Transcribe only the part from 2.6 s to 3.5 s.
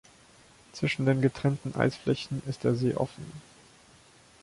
der See offen.